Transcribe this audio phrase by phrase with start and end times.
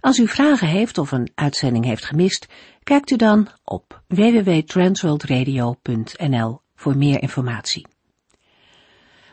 [0.00, 2.46] Als u vragen heeft of een uitzending heeft gemist,
[2.82, 7.86] kijkt u dan op www.transworldradio.nl voor meer informatie.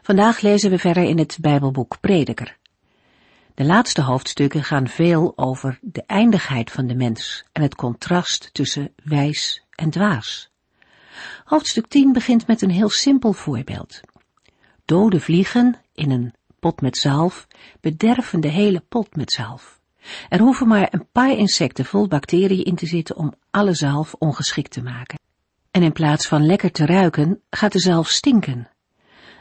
[0.02, 2.58] Vandaag lezen we verder in het Bijbelboek Prediker.
[3.54, 8.94] De laatste hoofdstukken gaan veel over de eindigheid van de mens en het contrast tussen
[9.04, 10.50] wijs en dwaas.
[11.44, 14.00] Hoofdstuk 10 begint met een heel simpel voorbeeld.
[14.86, 17.48] Dode vliegen in een pot met zalf
[17.82, 19.76] bederven de hele pot met zalf.
[20.30, 24.72] Er hoeven maar een paar insecten vol bacteriën in te zitten om alle zalf ongeschikt
[24.72, 25.20] te maken.
[25.72, 28.70] En in plaats van lekker te ruiken, gaat de zalf stinken.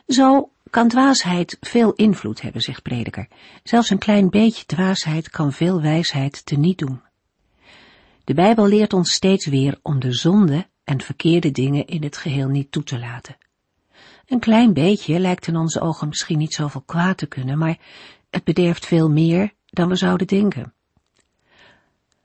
[0.07, 3.29] Zo kan dwaasheid veel invloed hebben, zegt prediker.
[3.63, 7.01] Zelfs een klein beetje dwaasheid kan veel wijsheid teniet doen.
[8.25, 12.49] De Bijbel leert ons steeds weer om de zonde en verkeerde dingen in het geheel
[12.49, 13.37] niet toe te laten.
[14.27, 17.79] Een klein beetje lijkt in onze ogen misschien niet zoveel kwaad te kunnen, maar
[18.31, 20.73] het bederft veel meer dan we zouden denken.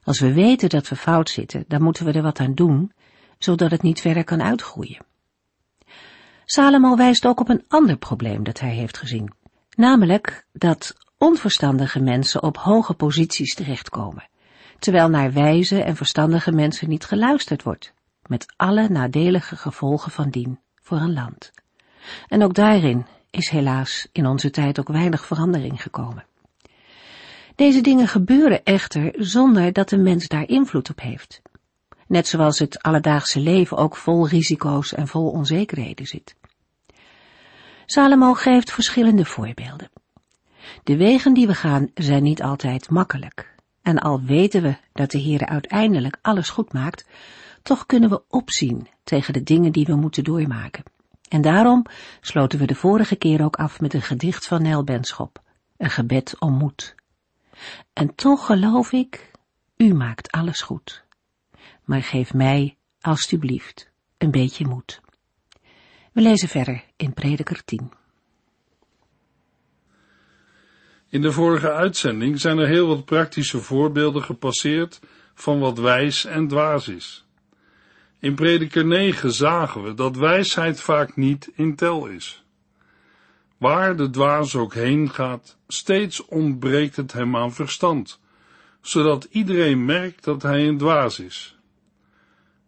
[0.03, 2.91] Als we weten dat we fout zitten, dan moeten we er wat aan doen,
[3.37, 5.05] zodat het niet verder kan uitgroeien.
[6.45, 9.33] Salomo wijst ook op een ander probleem dat hij heeft gezien,
[9.75, 14.29] namelijk dat onverstandige mensen op hoge posities terechtkomen,
[14.79, 17.93] terwijl naar wijze en verstandige mensen niet geluisterd wordt,
[18.25, 21.51] met alle nadelige gevolgen van dien voor een land.
[22.27, 26.25] En ook daarin is helaas in onze tijd ook weinig verandering gekomen.
[27.59, 31.41] Deze dingen gebeuren echter zonder dat de mens daar invloed op heeft.
[32.07, 36.35] Net zoals het alledaagse leven ook vol risico's en vol onzekerheden zit.
[37.85, 39.89] Salomo geeft verschillende voorbeelden.
[40.83, 43.55] De wegen die we gaan zijn niet altijd makkelijk.
[43.81, 47.07] En al weten we dat de Heer uiteindelijk alles goed maakt,
[47.61, 50.83] toch kunnen we opzien tegen de dingen die we moeten doormaken.
[51.29, 51.85] En daarom
[52.21, 55.41] sloten we de vorige keer ook af met een gedicht van Nel Benschop,
[55.77, 56.97] een gebed om moed.
[57.93, 59.31] En toch geloof ik,
[59.77, 61.03] u maakt alles goed.
[61.83, 65.01] Maar geef mij, alstublieft, een beetje moed.
[66.13, 67.91] We lezen verder in Prediker 10.
[71.09, 74.99] In de vorige uitzending zijn er heel wat praktische voorbeelden gepasseerd
[75.33, 77.25] van wat wijs en dwaas is.
[78.19, 82.43] In Prediker 9 zagen we dat wijsheid vaak niet in tel is.
[83.59, 88.19] Waar de dwaas ook heen gaat, steeds ontbreekt het hem aan verstand,
[88.81, 91.57] zodat iedereen merkt dat hij een dwaas is.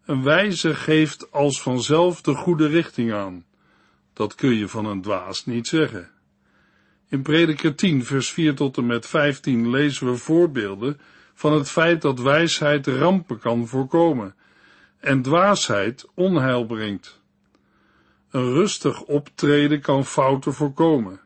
[0.05, 3.45] Een wijze geeft als vanzelf de goede richting aan.
[4.13, 6.09] Dat kun je van een dwaas niet zeggen.
[7.09, 10.99] In Prediker 10, vers 4 tot en met 15 lezen we voorbeelden
[11.33, 14.35] van het feit dat wijsheid rampen kan voorkomen
[14.99, 17.20] en dwaasheid onheil brengt.
[18.31, 21.19] Een rustig optreden kan fouten voorkomen.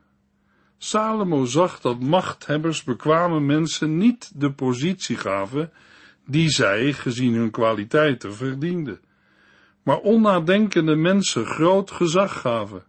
[0.78, 5.72] Salomo zag dat machthebbers bekwame mensen niet de positie gaven
[6.26, 9.00] die zij, gezien hun kwaliteiten, verdienden,
[9.84, 12.84] maar onnadenkende mensen groot gezag gaven.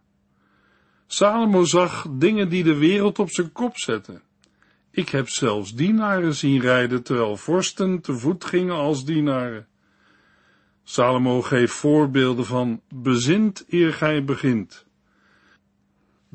[1.07, 4.21] Salomo zag dingen die de wereld op zijn kop zetten.
[4.91, 9.67] Ik heb zelfs dienaren zien rijden terwijl vorsten te voet gingen als dienaren.
[10.89, 14.85] Salomo geeft voorbeelden van bezint eer gij begint.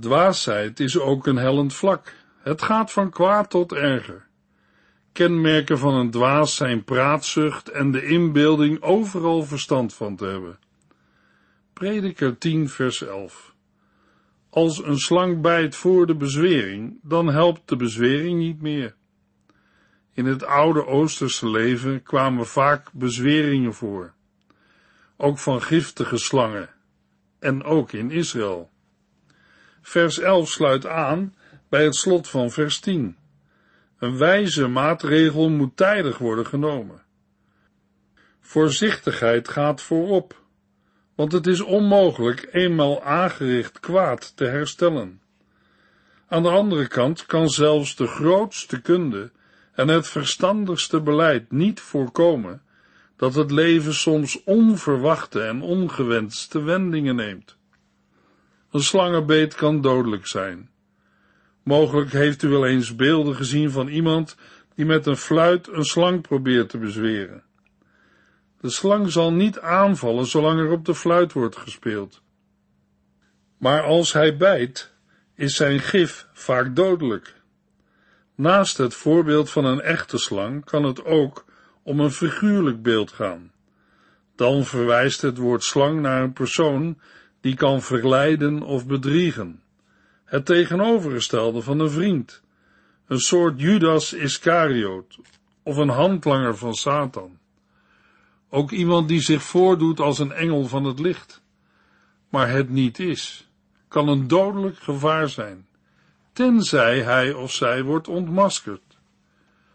[0.01, 2.15] Dwaasheid is ook een hellend vlak.
[2.39, 4.27] Het gaat van kwaad tot erger.
[5.13, 10.59] Kenmerken van een dwaas zijn praatzucht en de inbeelding overal verstand van te hebben.
[11.73, 13.55] Prediker 10 vers 11
[14.51, 18.95] Als een slang bijt voor de bezwering, dan helpt de bezwering niet meer.
[20.13, 24.15] In het oude Oosterse leven kwamen vaak bezweringen voor
[25.23, 26.69] ook van giftige slangen,
[27.39, 28.71] en ook in Israël.
[29.83, 31.35] Vers 11 sluit aan
[31.69, 33.17] bij het slot van vers 10.
[33.99, 37.03] Een wijze maatregel moet tijdig worden genomen.
[38.41, 40.41] Voorzichtigheid gaat voorop,
[41.15, 45.21] want het is onmogelijk eenmaal aangericht kwaad te herstellen.
[46.29, 49.31] Aan de andere kant kan zelfs de grootste kunde
[49.73, 52.63] en het verstandigste beleid niet voorkomen
[53.23, 57.57] dat het leven soms onverwachte en ongewenste wendingen neemt.
[58.71, 60.71] Een slangenbeet kan dodelijk zijn.
[61.63, 64.37] Mogelijk heeft u wel eens beelden gezien van iemand
[64.75, 67.43] die met een fluit een slang probeert te bezweren.
[68.61, 72.23] De slang zal niet aanvallen zolang er op de fluit wordt gespeeld.
[73.59, 74.95] Maar als hij bijt,
[75.35, 77.35] is zijn gif vaak dodelijk.
[78.35, 81.45] Naast het voorbeeld van een echte slang kan het ook
[81.83, 83.53] om een figuurlijk beeld gaan.
[84.35, 86.99] Dan verwijst het woord slang naar een persoon
[87.41, 89.63] die kan verleiden of bedriegen.
[90.25, 92.43] Het tegenovergestelde van een vriend,
[93.07, 95.19] een soort Judas Iscariot
[95.63, 97.39] of een handlanger van Satan.
[98.49, 101.43] Ook iemand die zich voordoet als een engel van het licht,
[102.29, 103.51] maar het niet is,
[103.89, 105.67] kan een dodelijk gevaar zijn,
[106.33, 108.92] tenzij hij of zij wordt ontmaskerd.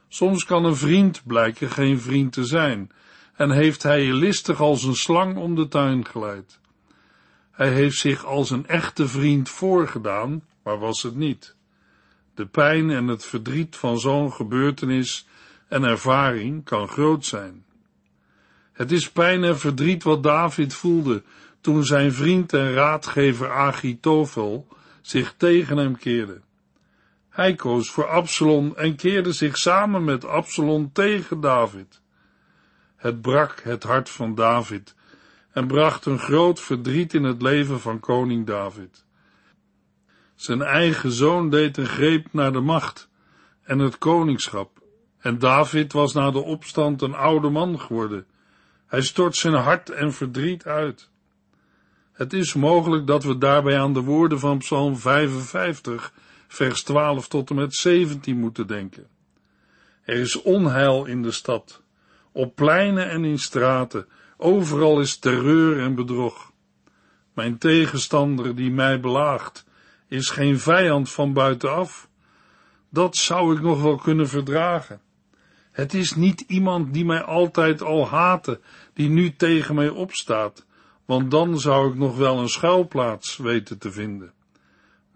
[0.07, 2.91] Soms kan een vriend blijken geen vriend te zijn,
[3.35, 6.59] en heeft hij je listig als een slang om de tuin geleid.
[7.51, 11.55] Hij heeft zich als een echte vriend voorgedaan, maar was het niet.
[12.35, 15.27] De pijn en het verdriet van zo'n gebeurtenis
[15.67, 17.65] en ervaring kan groot zijn.
[18.73, 21.23] Het is pijn en verdriet wat David voelde
[21.61, 24.67] toen zijn vriend en raadgever Agitofel
[25.01, 26.41] zich tegen hem keerde.
[27.37, 32.01] Hij koos voor Absalom en keerde zich samen met Absalom tegen David.
[32.95, 34.95] Het brak het hart van David
[35.51, 39.05] en bracht een groot verdriet in het leven van koning David.
[40.35, 43.09] Zijn eigen zoon deed een greep naar de macht
[43.63, 44.81] en het koningschap,
[45.19, 48.25] en David was na de opstand een oude man geworden.
[48.87, 51.09] Hij stort zijn hart en verdriet uit.
[52.11, 56.13] Het is mogelijk dat we daarbij aan de woorden van Psalm 55,
[56.47, 59.07] vers 12 tot en met 17 moeten denken.
[60.03, 61.81] Er is onheil in de stad,
[62.31, 64.07] op pleinen en in straten,
[64.37, 66.51] overal is terreur en bedrog.
[67.33, 69.65] Mijn tegenstander die mij belaagt,
[70.07, 72.09] is geen vijand van buitenaf.
[72.89, 75.01] Dat zou ik nog wel kunnen verdragen.
[75.71, 78.59] Het is niet iemand die mij altijd al haatte,
[78.93, 80.65] die nu tegen mij opstaat,
[81.05, 84.33] want dan zou ik nog wel een schuilplaats weten te vinden.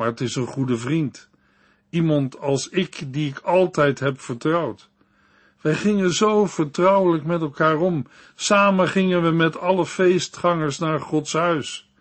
[0.01, 1.29] Maar het is een goede vriend,
[1.89, 4.89] iemand als ik die ik altijd heb vertrouwd.
[5.61, 8.05] Wij gingen zo vertrouwelijk met elkaar om.
[8.35, 11.91] Samen gingen we met alle feestgangers naar Gods huis.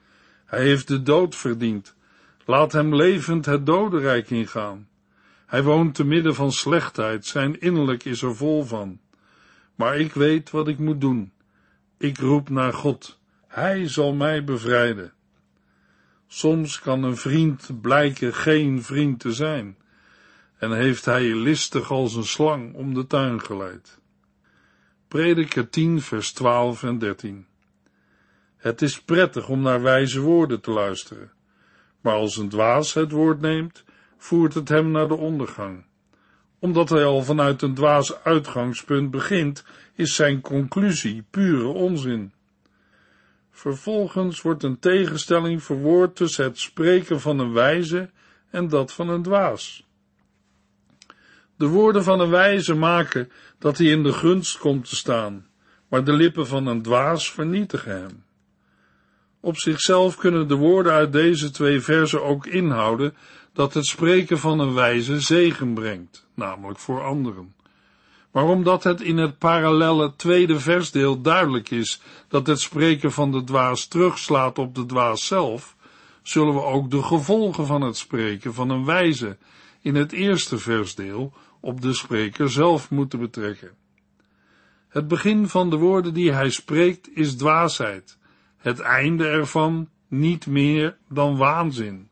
[0.45, 1.95] Hij heeft de dood verdiend.
[2.45, 4.89] Laat hem levend het dodenrijk ingaan.
[5.47, 9.01] Hij woont te midden van slechtheid, zijn innerlijk is er vol van.
[9.75, 11.33] Maar ik weet wat ik moet doen.
[11.99, 13.19] Ik roep naar God.
[13.47, 15.13] Hij zal mij bevrijden.
[16.33, 19.77] Soms kan een vriend blijken geen vriend te zijn
[20.59, 23.99] en heeft hij je listig als een slang om de tuin geleid.
[25.09, 27.47] Prediker 10 vers 12 en 13
[28.57, 31.33] Het is prettig om naar wijze woorden te luisteren,
[32.01, 33.85] maar als een dwaas het woord neemt,
[34.17, 35.85] voert het hem naar de ondergang.
[36.59, 42.33] Omdat hij al vanuit een dwaas uitgangspunt begint, is zijn conclusie pure onzin.
[43.51, 48.11] Vervolgens wordt een tegenstelling verwoord tussen het spreken van een wijze
[48.51, 49.87] en dat van een dwaas.
[51.57, 55.47] De woorden van een wijze maken dat hij in de gunst komt te staan,
[55.89, 58.25] maar de lippen van een dwaas vernietigen hem.
[59.41, 63.15] Op zichzelf kunnen de woorden uit deze twee versen ook inhouden
[63.53, 67.55] dat het spreken van een wijze zegen brengt, namelijk voor anderen.
[68.31, 73.45] Maar omdat het in het parallelle tweede versdeel duidelijk is dat het spreken van de
[73.45, 75.77] dwaas terugslaat op de dwaas zelf,
[76.23, 79.39] zullen we ook de gevolgen van het spreken van een wijze
[79.81, 83.71] in het eerste versdeel op de spreker zelf moeten betrekken.
[84.89, 88.19] Het begin van de woorden die hij spreekt is dwaasheid,
[88.57, 92.09] het einde ervan niet meer dan waanzin.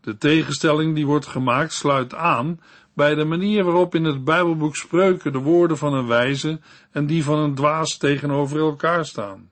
[0.00, 2.60] De tegenstelling die wordt gemaakt sluit aan
[2.96, 6.60] bij de manier waarop in het Bijbelboek Spreuken de woorden van een wijze
[6.90, 9.50] en die van een dwaas tegenover elkaar staan.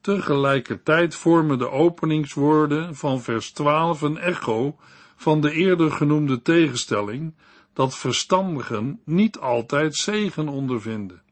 [0.00, 4.76] Tegelijkertijd vormen de openingswoorden van vers 12 een echo
[5.16, 7.34] van de eerder genoemde tegenstelling
[7.72, 11.22] dat verstandigen niet altijd zegen ondervinden.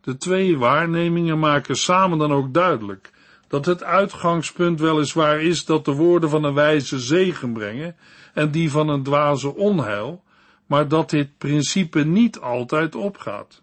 [0.00, 3.12] De twee waarnemingen maken samen dan ook duidelijk
[3.48, 7.96] dat het uitgangspunt weliswaar is dat de woorden van een wijze zegen brengen
[8.34, 10.22] en die van een dwaze onheil,
[10.66, 13.62] maar dat dit principe niet altijd opgaat.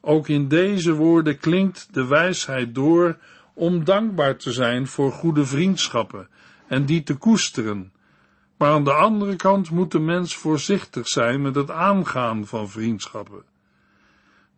[0.00, 3.18] Ook in deze woorden klinkt de wijsheid door
[3.54, 6.28] om dankbaar te zijn voor goede vriendschappen
[6.66, 7.92] en die te koesteren,
[8.56, 13.44] maar aan de andere kant moet de mens voorzichtig zijn met het aangaan van vriendschappen.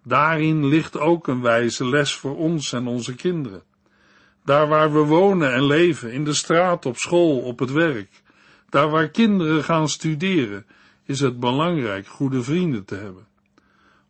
[0.05, 3.63] Daarin ligt ook een wijze les voor ons en onze kinderen.
[4.45, 8.23] Daar waar we wonen en leven, in de straat, op school, op het werk,
[8.69, 10.67] daar waar kinderen gaan studeren,
[11.05, 13.27] is het belangrijk goede vrienden te hebben.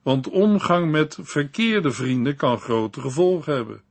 [0.03, 3.83] want omgang met verkeerde vrienden kan grote gevolgen hebben.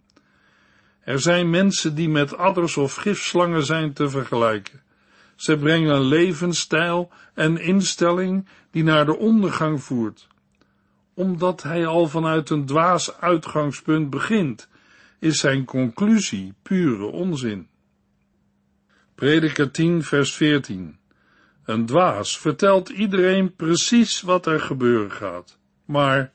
[1.00, 4.82] Er zijn mensen die met adders of gifslangen zijn te vergelijken.
[5.36, 10.28] Ze brengen een levensstijl en instelling die naar de ondergang voert.
[11.14, 14.68] Omdat hij al vanuit een dwaas uitgangspunt begint,
[15.20, 17.68] is zijn conclusie pure onzin.
[19.16, 20.98] Prediker 10 vers 14
[21.66, 25.60] Een dwaas vertelt iedereen precies wat er gebeuren gaat.
[25.86, 26.32] Maar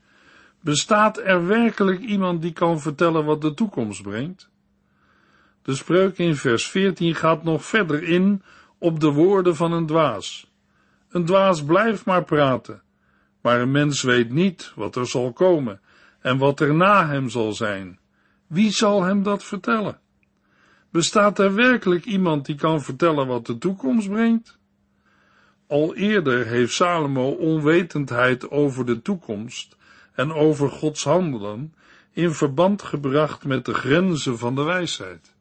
[0.61, 4.51] bestaat er werkelijk iemand die kan vertellen wat de toekomst brengt?
[5.63, 8.43] De spreuk in vers 14 gaat nog verder in
[8.79, 10.51] op de woorden van een dwaas.
[11.11, 12.83] Een dwaas blijft maar praten,
[13.41, 15.81] maar een mens weet niet wat er zal komen
[16.21, 17.99] en wat er na hem zal zijn.
[18.47, 20.00] Wie zal hem dat vertellen?
[20.91, 24.59] Bestaat er werkelijk iemand die kan vertellen wat de toekomst brengt?
[25.67, 29.77] Al eerder heeft Salomo onwetendheid over de toekomst
[30.15, 31.75] en over Gods handelen
[32.13, 35.35] in verband gebracht met de grenzen van de wijsheid.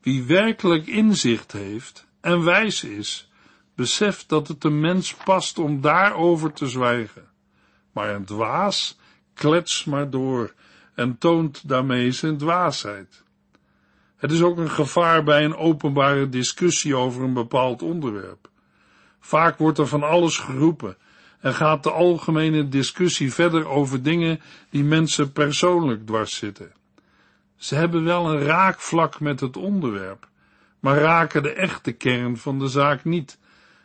[0.00, 3.30] Wie werkelijk inzicht heeft en wijs is,
[3.74, 7.28] beseft dat het een mens past om daarover te zwijgen.
[7.92, 8.98] Maar een dwaas
[9.34, 10.54] klets maar door
[10.94, 13.23] en toont daarmee zijn dwaasheid.
[14.16, 18.48] Het is ook een gevaar bij een openbare discussie over een bepaald onderwerp.
[19.20, 20.96] Vaak wordt er van alles geroepen
[21.40, 24.40] en gaat de algemene discussie verder over dingen
[24.70, 26.72] die mensen persoonlijk dwars zitten.
[27.56, 30.28] Ze hebben wel een raakvlak met het onderwerp,
[30.80, 33.38] maar raken de echte kern van de zaak niet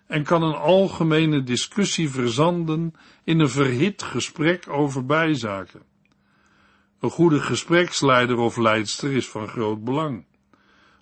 [0.08, 2.94] en kan een algemene discussie verzanden
[3.24, 5.82] in een verhit gesprek over bijzaken.
[7.00, 10.26] Een goede gespreksleider of leidster is van groot belang.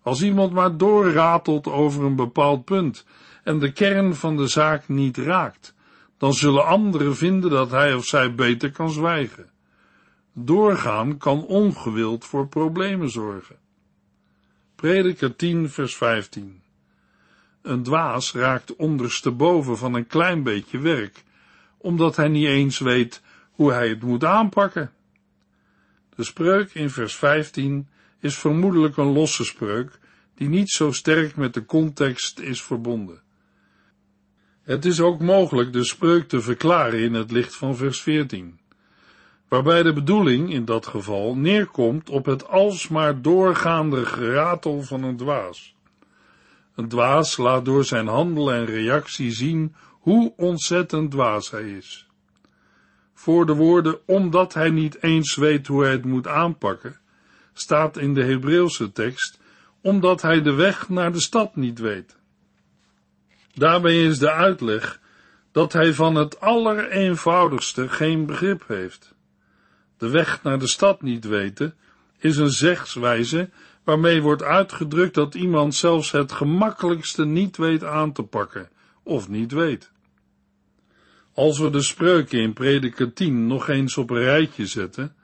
[0.01, 3.05] Als iemand maar doorratelt over een bepaald punt
[3.43, 5.73] en de kern van de zaak niet raakt,
[6.17, 9.49] dan zullen anderen vinden dat hij of zij beter kan zwijgen.
[10.33, 13.55] Doorgaan kan ongewild voor problemen zorgen.
[14.75, 16.61] Prediker 10 vers 15
[17.61, 21.23] Een dwaas raakt ondersteboven van een klein beetje werk,
[21.77, 24.91] omdat hij niet eens weet hoe hij het moet aanpakken.
[26.17, 27.87] De spreuk in vers 15
[28.19, 29.99] is vermoedelijk een losse spreuk,
[30.35, 33.21] die niet zo sterk met de context is verbonden.
[34.61, 38.59] Het is ook mogelijk de spreuk te verklaren in het licht van vers 14,
[39.47, 45.75] waarbij de bedoeling in dat geval neerkomt op het alsmaar doorgaande geratel van een dwaas.
[46.75, 52.06] Een dwaas laat door zijn handel en reactie zien hoe ontzettend dwaas hij is.
[53.17, 56.99] Voor de woorden omdat hij niet eens weet hoe hij het moet aanpakken,
[57.53, 59.39] staat in de Hebreeuwse tekst
[59.81, 62.17] omdat hij de weg naar de stad niet weet.
[63.53, 64.99] Daarbij is de uitleg
[65.51, 69.15] dat hij van het allereenvoudigste geen begrip heeft.
[69.97, 71.75] De weg naar de stad niet weten
[72.17, 73.49] is een zegswijze
[73.83, 78.69] waarmee wordt uitgedrukt dat iemand zelfs het gemakkelijkste niet weet aan te pakken
[79.03, 79.91] of niet weet.
[81.37, 85.15] Als we de spreuken in Prediker 10 nog eens op een rijtje zetten,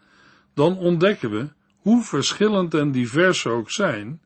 [0.53, 4.21] dan ontdekken we, hoe verschillend en divers ze ook zijn,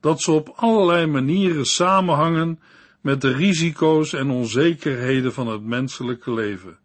[0.00, 2.60] dat ze op allerlei manieren samenhangen
[3.00, 6.78] met de risico's en onzekerheden van het menselijke leven.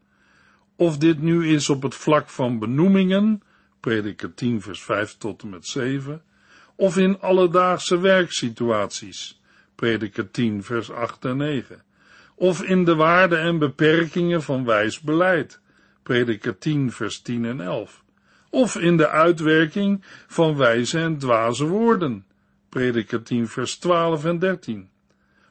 [0.76, 3.42] Of dit nu is op het vlak van benoemingen,
[3.80, 6.22] prediker 10 vers 5 tot en met 7,
[6.76, 9.42] of in alledaagse werksituaties,
[9.76, 11.84] prediker 10 vers 8 en 9,
[12.44, 15.60] of in de waarden en beperkingen van wijs beleid,
[16.02, 18.04] prediker 10 vers 10 en 11,
[18.50, 22.26] of in de uitwerking van wijze en dwaze woorden,
[22.70, 24.90] prediker 10 vers 12 en 13,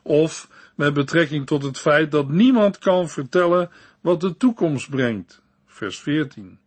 [0.02, 3.70] of met betrekking tot het feit dat niemand kan vertellen
[4.00, 5.42] wat de toekomst brengt.
[5.66, 6.58] Vers 14.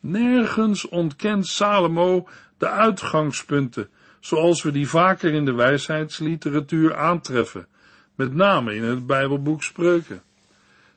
[0.00, 3.88] Nergens ontkent Salomo de uitgangspunten,
[4.20, 7.66] zoals we die vaker in de wijsheidsliteratuur aantreffen,
[8.14, 10.22] met name in het Bijbelboek Spreuken.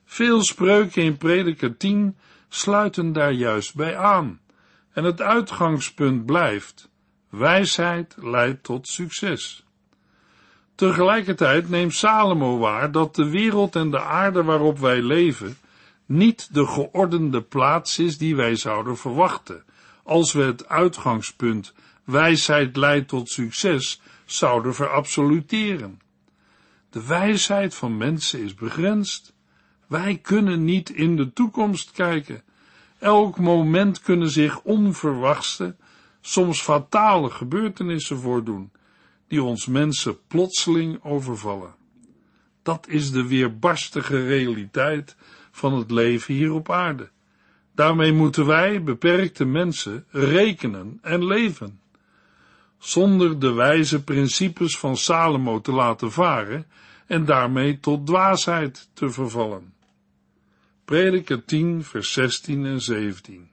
[0.04, 2.16] Veel spreuken in Prediker 10
[2.48, 4.40] sluiten daar juist bij aan,
[4.92, 6.88] en het uitgangspunt blijft:
[7.28, 9.64] wijsheid leidt tot succes.
[10.74, 15.56] Tegelijkertijd neemt Salomo waar dat de wereld en de aarde waarop wij leven
[16.06, 19.64] niet de geordende plaats is die wij zouden verwachten,
[20.02, 26.00] als we het uitgangspunt wijsheid leidt tot succes zouden verabsoluteren.
[26.90, 29.34] De wijsheid van mensen is begrensd.
[29.86, 32.42] Wij kunnen niet in de toekomst kijken.
[32.98, 35.76] Elk moment kunnen zich onverwachte,
[36.20, 38.70] soms fatale gebeurtenissen voordoen
[39.28, 41.74] die ons mensen plotseling overvallen.
[42.62, 45.16] Dat is de weerbarstige realiteit
[45.50, 47.10] van het leven hier op aarde.
[47.74, 51.80] Daarmee moeten wij, beperkte mensen, rekenen en leven.
[52.78, 56.66] Zonder de wijze principes van Salomo te laten varen
[57.06, 59.74] en daarmee tot dwaasheid te vervallen.
[60.84, 63.48] Prediker 10, vers 16 en 17.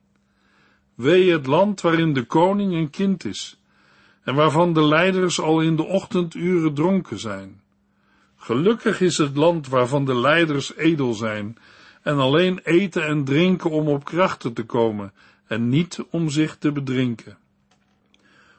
[0.95, 3.57] Wee het land waarin de koning een kind is,
[4.23, 7.61] en waarvan de leiders al in de ochtenduren dronken zijn.
[8.35, 11.57] Gelukkig is het land waarvan de leiders edel zijn,
[12.01, 15.13] en alleen eten en drinken om op krachten te komen,
[15.47, 17.37] en niet om zich te bedrinken.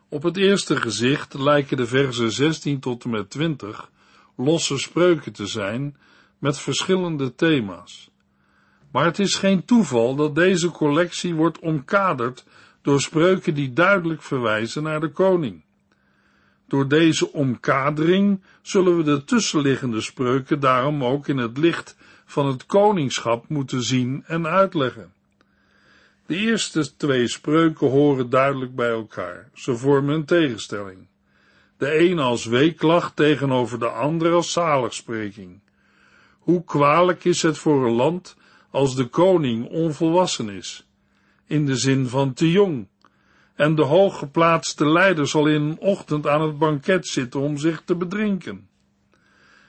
[0.08, 3.90] Op het eerste gezicht lijken de versen 16 tot en met 20
[4.36, 5.96] losse spreuken te zijn
[6.38, 8.10] met verschillende thema's.
[8.90, 12.44] Maar het is geen toeval dat deze collectie wordt omkaderd
[12.82, 15.62] door spreuken die duidelijk verwijzen naar de koning.
[16.68, 22.66] Door deze omkadering zullen we de tussenliggende spreuken daarom ook in het licht van het
[22.66, 25.12] koningschap moeten zien en uitleggen.
[26.26, 29.50] De eerste twee spreuken horen duidelijk bij elkaar.
[29.54, 31.06] Ze vormen een tegenstelling.
[31.76, 35.60] De ene als weeklacht tegenover de andere als zaligspreking.
[36.38, 38.36] Hoe kwalijk is het voor een land
[38.70, 40.86] als de koning onvolwassen is,
[41.46, 42.88] in de zin van te jong,
[43.54, 47.96] en de hooggeplaatste leider zal in een ochtend aan het banket zitten om zich te
[47.96, 48.68] bedrinken.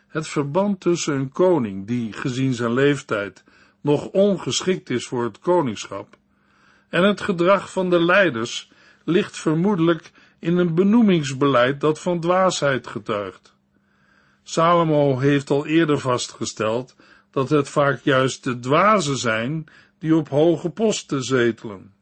[0.07, 3.43] Het verband tussen een koning, die gezien zijn leeftijd
[3.81, 6.17] nog ongeschikt is voor het koningschap,
[6.95, 8.71] en het gedrag van de leiders
[9.03, 13.55] ligt vermoedelijk in een benoemingsbeleid dat van dwaasheid getuigt.
[14.43, 16.95] Salomo heeft al eerder vastgesteld
[17.31, 19.65] dat het vaak juist de dwazen zijn
[19.99, 21.93] die op hoge posten zetelen.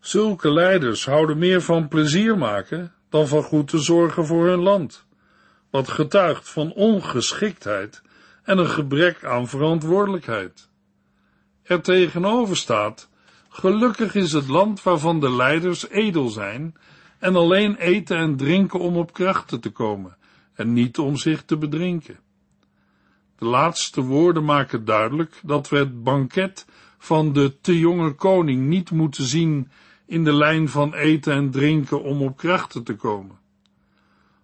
[0.00, 5.06] Zulke leiders houden meer van plezier maken dan van goed te zorgen voor hun land,
[5.70, 8.02] wat getuigt van ongeschiktheid
[8.42, 10.68] en een gebrek aan verantwoordelijkheid.
[11.62, 13.08] Er tegenover staat,
[13.58, 16.74] gelukkig is het land waarvan de leiders edel zijn
[17.18, 20.16] en alleen eten en drinken om op krachten te komen
[20.54, 22.18] en niet om zich te bedrinken.
[23.38, 26.66] De laatste woorden maken duidelijk dat we het banket
[26.98, 29.70] van de te jonge koning niet moeten zien
[30.06, 33.38] in de lijn van eten en drinken om op krachten te komen.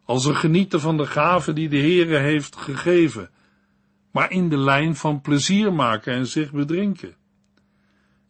[0.04, 3.30] Als een genieten van de gaven die de Heere heeft gegeven,
[4.10, 7.14] maar in de lijn van plezier maken en zich bedrinken.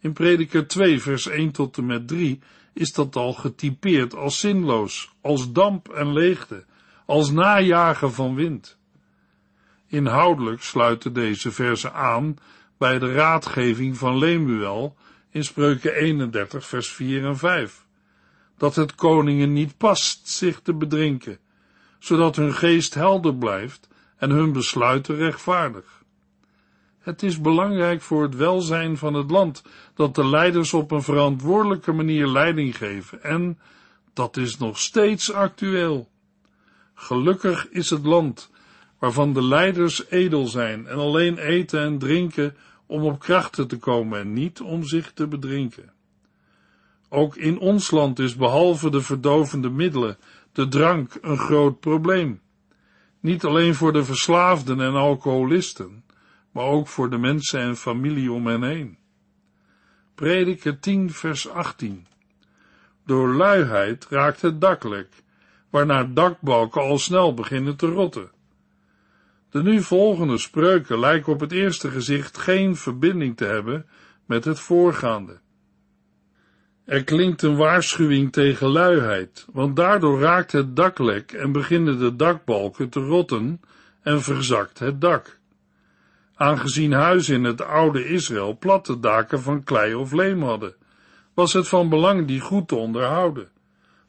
[0.05, 2.41] In prediker 2 vers 1 tot en met 3
[2.73, 6.65] is dat al getypeerd als zinloos, als damp en leegte,
[7.07, 8.79] als najagen van wind.
[9.87, 12.37] Inhoudelijk sluiten deze versen aan
[12.79, 14.97] bij de raadgeving van Lemuel
[15.31, 17.85] in Spreuken 31 vers 4 en 5,
[18.57, 21.39] dat het koningen niet past zich te bedrinken,
[21.99, 26.04] zodat hun geest helder blijft en hun besluiten rechtvaardig.
[27.05, 29.63] Het is belangrijk voor het welzijn van het land
[29.95, 33.59] dat de leiders op een verantwoordelijke manier leiding geven en
[34.13, 36.09] dat is nog steeds actueel.
[36.95, 38.51] Gelukkig is het land
[38.99, 44.21] waarvan de leiders edel zijn en alleen eten en drinken om op krachten te komen
[44.21, 45.93] en niet om zich te bedrinken.
[47.09, 50.17] Ook in ons land is behalve de verdovende middelen
[50.53, 52.41] de drank een groot probleem.
[53.21, 56.04] Niet alleen voor de verslaafden en alcoholisten,
[56.55, 58.99] maar ook voor de mensen en familie om hen heen.
[60.15, 62.07] Prediker 10 vers 18
[63.07, 65.09] Door luiheid raakt het dak lek,
[65.71, 68.31] waarna dakbalken al snel beginnen te rotten.
[69.51, 73.87] De nu volgende spreuken lijken op het eerste gezicht geen verbinding te hebben
[74.27, 75.41] met het voorgaande.
[76.85, 82.17] Er klinkt een waarschuwing tegen luiheid, want daardoor raakt het dak lek en beginnen de
[82.17, 83.61] dakbalken te rotten
[84.03, 85.43] en verzakt het dak.
[86.37, 90.75] Aangezien huizen in het oude Israël platte daken van klei of leem hadden,
[91.35, 93.49] was het van belang die goed te onderhouden.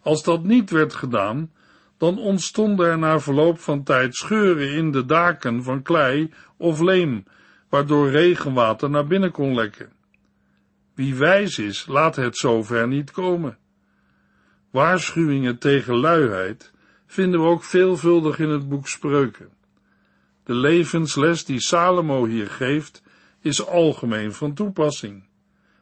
[0.01, 1.51] Als dat niet werd gedaan,
[1.97, 7.23] dan ontstonden er na verloop van tijd scheuren in de daken van klei of leem,
[7.69, 9.91] waardoor regenwater naar binnen kon lekken.
[10.93, 13.57] Wie wijs is, laat het zover niet komen.
[14.71, 16.73] Waarschuwingen tegen luiheid
[17.05, 19.54] vinden we ook veelvuldig in het boek Spreuken.
[20.45, 23.03] De levensles die Salomo hier geeft,
[23.41, 25.23] is algemeen van toepassing.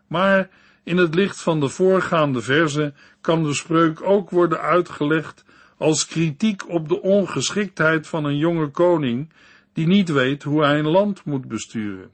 [0.07, 0.49] Maar
[0.83, 5.43] in het licht van de voorgaande verzen kan de spreuk ook worden uitgelegd
[5.77, 9.33] als kritiek op de ongeschiktheid van een jonge koning
[9.73, 12.11] die niet weet hoe hij een land moet besturen.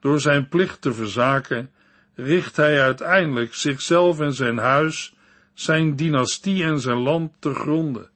[0.00, 1.70] Door zijn plicht te verzaken
[2.14, 5.14] richt hij uiteindelijk zichzelf en zijn huis,
[5.54, 8.10] zijn dynastie en zijn land te gronden.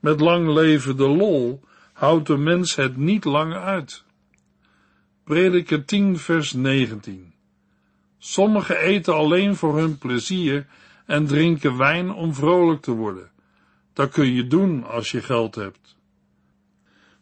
[0.00, 1.62] Met lang leven de lol
[2.00, 4.04] houdt de mens het niet lang uit.
[5.24, 7.32] Prediker 10 vers 19
[8.18, 10.66] Sommigen eten alleen voor hun plezier
[11.06, 13.30] en drinken wijn om vrolijk te worden.
[13.92, 15.96] Dat kun je doen als je geld hebt.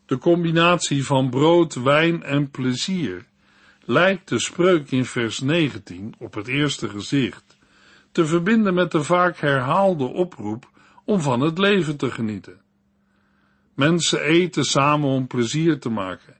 [0.07, 3.25] De combinatie van brood, wijn en plezier
[3.85, 7.57] lijkt de spreuk in vers 19 op het eerste gezicht
[8.12, 10.71] te verbinden met de vaak herhaalde oproep
[11.05, 12.67] om van het leven te genieten.
[13.79, 16.37] Mensen eten samen om plezier te maken.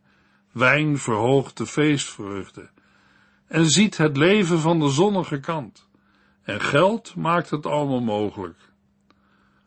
[0.53, 2.71] Wijn verhoogt de feestvreugde
[3.47, 5.89] en ziet het leven van de zonnige kant.
[6.43, 8.59] En geld maakt het allemaal mogelijk.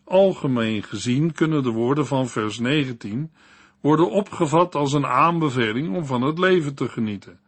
[0.03, 3.31] Algemeen gezien kunnen de woorden van vers 19
[3.81, 7.39] worden opgevat als een aanbeveling om van het leven te genieten,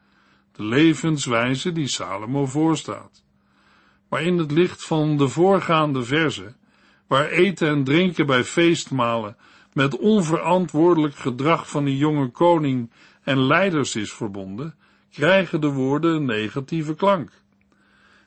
[0.52, 3.24] de levenswijze die Salomo voorstaat.
[4.10, 6.54] Maar in het licht van de voorgaande verse,
[7.08, 9.38] waar eten en drinken bij feestmalen
[9.74, 12.92] met onverantwoordelijk gedrag van een jonge koning
[13.24, 14.76] en leiders is verbonden,
[15.12, 17.32] krijgen de woorden een negatieve klank.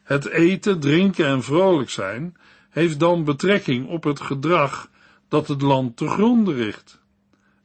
[0.02, 2.36] Het eten, drinken en vrolijk zijn
[2.70, 4.90] heeft dan betrekking op het gedrag
[5.28, 7.00] dat het land te gronden richt.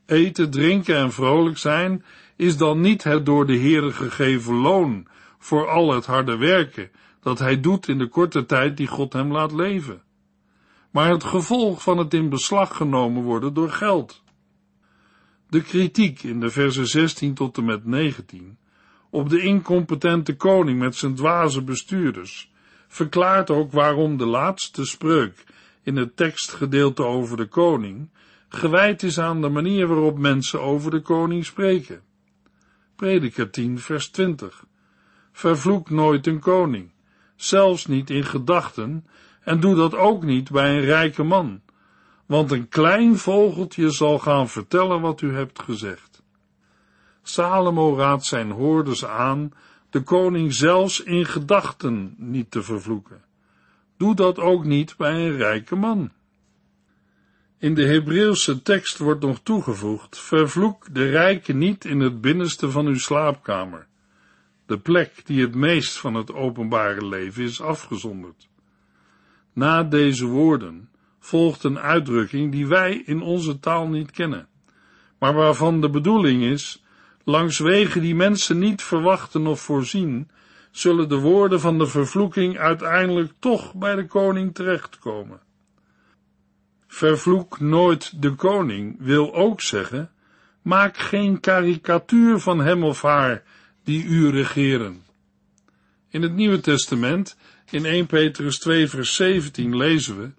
[0.05, 2.03] Eten, drinken en vrolijk zijn
[2.35, 5.07] is dan niet het door de Heere gegeven loon
[5.39, 9.31] voor al het harde werken dat hij doet in de korte tijd die God hem
[9.31, 10.01] laat leven,
[10.91, 14.23] maar het gevolg van het in beslag genomen worden door geld.
[15.49, 18.57] De kritiek in de versen 16 tot en met 19
[19.09, 22.51] op de incompetente koning met zijn dwaze bestuurders
[22.87, 25.43] verklaart ook waarom de laatste spreuk
[25.83, 28.09] in het tekstgedeelte over de koning
[28.49, 32.01] gewijd is aan de manier waarop mensen over de koning spreken.
[32.95, 34.65] Prediker 10 vers 20
[35.31, 36.91] Vervloek nooit een koning,
[37.35, 39.05] zelfs niet in gedachten,
[39.43, 41.61] en doe dat ook niet bij een rijke man,
[42.25, 46.23] want een klein vogeltje zal gaan vertellen wat u hebt gezegd.
[47.23, 49.53] Salomo raadt zijn hoorders aan
[49.89, 53.23] de koning zelfs in gedachten niet te vervloeken.
[53.97, 56.11] Doe dat ook niet bij een rijke man.
[57.57, 62.85] In de Hebreeuwse tekst wordt nog toegevoegd: vervloek de rijke niet in het binnenste van
[62.85, 63.87] uw slaapkamer,
[64.65, 68.49] de plek die het meest van het openbare leven is afgezonderd.
[69.53, 74.47] Na deze woorden volgt een uitdrukking die wij in onze taal niet kennen,
[75.19, 76.83] maar waarvan de bedoeling is,
[77.23, 80.29] langs wegen die mensen niet verwachten of voorzien,
[80.71, 85.39] zullen de woorden van de vervloeking uiteindelijk toch bij de koning terechtkomen.
[86.87, 90.11] Vervloek nooit de koning wil ook zeggen,
[90.61, 93.43] maak geen karikatuur van hem of haar
[93.83, 95.03] die u regeren.
[96.09, 97.37] In het Nieuwe Testament,
[97.73, 100.31] in 1 Petrus 2 vers 17 lezen we,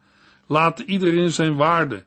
[0.46, 2.04] laat iedereen zijn waarde,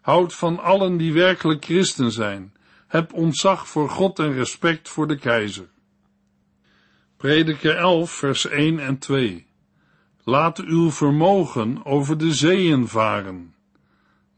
[0.00, 2.52] houd van allen die werkelijk christen zijn,
[2.86, 5.68] heb ontzag voor God en respect voor de keizer.
[7.16, 9.46] Prediker 11 vers 1 en 2
[10.24, 13.54] Laat uw vermogen over de zeeën varen.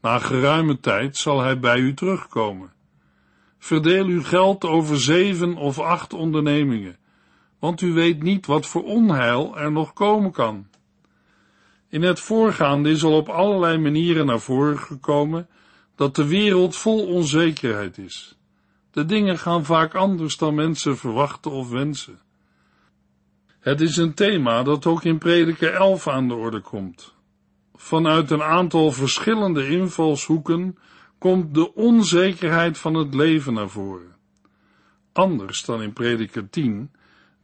[0.01, 2.73] Na geruime tijd zal hij bij u terugkomen.
[3.57, 6.97] Verdeel uw geld over zeven of acht ondernemingen,
[7.65, 10.67] want u weet niet wat voor onheil er nog komen kan.
[11.89, 15.47] In het voorgaande is al op allerlei manieren naar voren gekomen
[15.95, 18.37] dat de wereld vol onzekerheid is.
[18.91, 22.19] De dingen gaan vaak anders dan mensen verwachten of wensen.
[23.59, 27.13] Het is een thema dat ook in Prediker 11 aan de orde komt.
[27.73, 30.77] Vanuit een aantal verschillende invalshoeken
[31.17, 34.15] komt de onzekerheid van het leven naar voren.
[35.11, 36.89] Anders dan in Prediker 10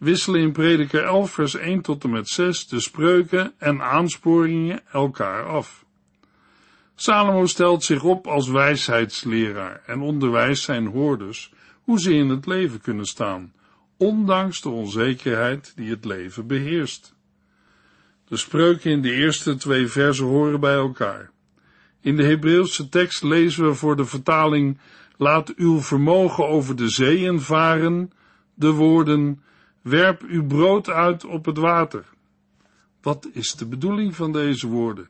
[0.02, 5.46] wisselen in Prediker 11 vers 1 tot en met 6 de spreuken en aansporingen elkaar
[5.46, 5.86] af.
[6.96, 12.82] Salomo stelt zich op als wijsheidsleraar en onderwijst zijn hoorders hoe ze in het leven
[12.82, 13.54] kunnen staan,
[13.98, 17.16] ondanks de onzekerheid die het leven beheerst.
[18.28, 21.32] De spreuken in de eerste twee versen horen bij elkaar.
[22.02, 24.80] In de Hebreeuwse tekst lezen we voor de vertaling
[25.18, 28.12] Laat uw vermogen over de zeeën varen,
[28.54, 29.42] de woorden
[29.82, 32.06] Werp uw brood uit op het water.
[33.02, 35.10] Wat is de bedoeling van deze woorden?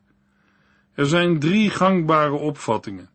[0.93, 3.09] Er zijn drie gangbare opvattingen.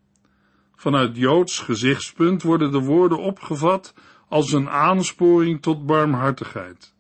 [0.74, 3.94] Vanuit Joods gezichtspunt worden de woorden opgevat
[4.28, 6.94] als een aansporing tot barmhartigheid.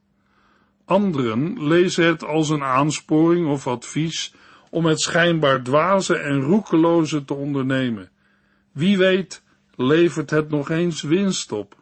[0.84, 4.34] Anderen lezen het als een aansporing of advies
[4.70, 8.10] om het schijnbaar dwaze en roekeloze te ondernemen.
[8.72, 9.42] Wie weet
[9.74, 11.76] levert het nog eens winst op.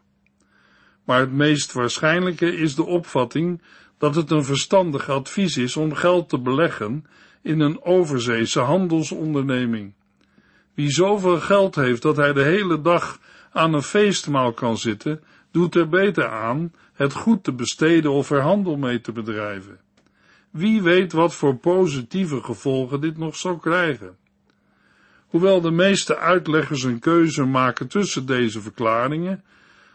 [1.04, 3.62] Maar het meest waarschijnlijke is de opvatting
[3.98, 7.06] dat het een verstandig advies is om geld te beleggen
[7.42, 9.92] in een overzeese handelsonderneming.
[10.74, 13.20] Wie zoveel geld heeft dat hij de hele dag
[13.52, 18.40] aan een feestmaal kan zitten, doet er beter aan het goed te besteden of er
[18.40, 19.78] handel mee te bedrijven.
[20.50, 24.16] Wie weet wat voor positieve gevolgen dit nog zal krijgen.
[25.26, 29.44] Hoewel de meeste uitleggers een keuze maken tussen deze verklaringen,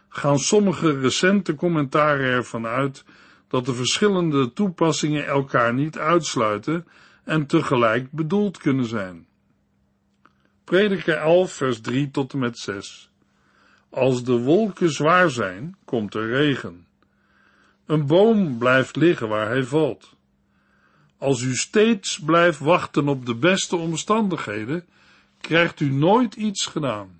[0.09, 3.03] gaan sommige recente commentaren ervan uit
[3.47, 6.87] dat de verschillende toepassingen elkaar niet uitsluiten
[7.23, 9.27] en tegelijk bedoeld kunnen zijn.
[10.63, 13.11] Prediker 11, vers 3 tot en met 6.
[13.89, 16.87] Als de wolken zwaar zijn, komt er regen.
[17.85, 20.15] Een boom blijft liggen waar hij valt.
[21.17, 24.85] Als u steeds blijft wachten op de beste omstandigheden,
[25.41, 27.18] krijgt u nooit iets gedaan.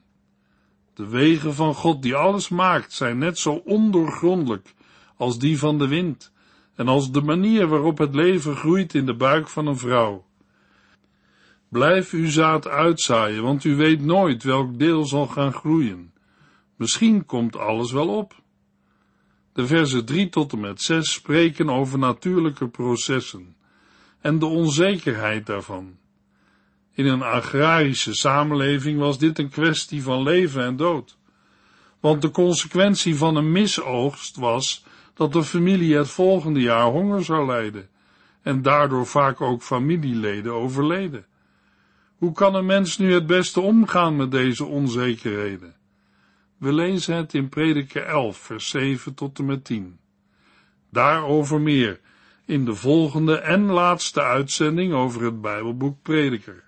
[0.99, 4.73] De wegen van God die alles maakt zijn net zo ondoorgrondelijk
[5.17, 6.33] als die van de wind
[6.75, 10.25] en als de manier waarop het leven groeit in de buik van een vrouw.
[11.69, 16.13] Blijf uw zaad uitzaaien, want u weet nooit welk deel zal gaan groeien.
[16.75, 18.41] Misschien komt alles wel op.
[19.53, 23.55] De versen 3 tot en met 6 spreken over natuurlijke processen
[24.21, 25.97] en de onzekerheid daarvan.
[26.99, 31.17] In een agrarische samenleving was dit een kwestie van leven en dood.
[31.99, 37.45] Want de consequentie van een misoogst was dat de familie het volgende jaar honger zou
[37.45, 37.89] lijden
[38.41, 41.25] en daardoor vaak ook familieleden overleden.
[42.17, 45.75] Hoe kan een mens nu het beste omgaan met deze onzekerheden?
[46.57, 49.99] We lezen het in Prediker 11, vers 7 tot en met 10.
[50.91, 51.99] Daarover meer
[52.45, 56.67] in de volgende en laatste uitzending over het Bijbelboek Prediker.